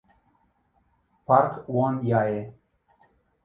[1.27, 2.35] Park Won-jae